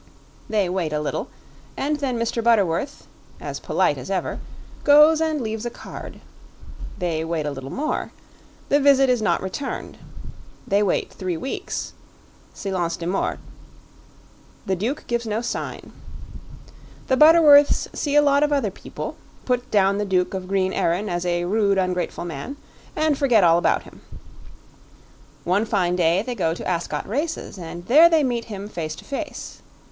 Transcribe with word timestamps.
They 0.49 0.67
wait 0.67 0.93
a 0.93 0.99
little, 0.99 1.29
and 1.77 1.97
then 1.97 2.17
Mr. 2.17 2.43
Butterworth 2.43 3.05
as 3.39 3.59
polite 3.59 3.99
as 3.99 4.09
ever 4.09 4.39
goes 4.83 5.21
and 5.21 5.39
leaves 5.39 5.63
a 5.63 5.69
card. 5.69 6.21
They 6.97 7.23
wait 7.23 7.45
a 7.45 7.51
little 7.51 7.69
more; 7.69 8.11
the 8.69 8.79
visit 8.79 9.11
is 9.11 9.21
not 9.21 9.43
returned; 9.43 9.99
they 10.65 10.81
wait 10.81 11.13
three 11.13 11.37
weeks 11.37 11.93
silence 12.51 12.97
de 12.97 13.05
mort 13.05 13.37
the 14.65 14.75
Duke 14.75 15.03
gives 15.05 15.27
no 15.27 15.39
sign. 15.39 15.93
The 17.05 17.15
Butterworths 17.15 17.95
see 17.95 18.15
a 18.15 18.23
lot 18.23 18.41
of 18.41 18.51
other 18.51 18.71
people, 18.71 19.17
put 19.45 19.69
down 19.69 19.99
the 19.99 20.03
Duke 20.03 20.33
of 20.33 20.47
Green 20.47 20.73
Erin 20.73 21.09
as 21.09 21.27
a 21.27 21.45
rude, 21.45 21.77
ungrateful 21.77 22.25
man, 22.25 22.57
and 22.95 23.19
forget 23.19 23.43
all 23.43 23.59
about 23.59 23.83
him. 23.83 24.01
One 25.43 25.63
fine 25.65 25.95
day 25.95 26.23
they 26.23 26.33
go 26.33 26.55
to 26.55 26.67
Ascot 26.67 27.07
Races, 27.07 27.59
and 27.59 27.85
there 27.85 28.09
they 28.09 28.23
meet 28.23 28.45
him 28.45 28.67
face 28.67 28.95
to 28.95 29.05
face. 29.05 29.61